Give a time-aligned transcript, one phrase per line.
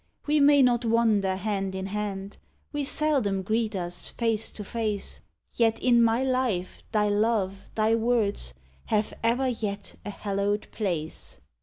[0.25, 2.37] We may not wander hand in hand,
[2.73, 5.21] We seldom greet us face to face,
[5.53, 11.39] Yet in my life thy love, thy words Have ever yet a hallowed place!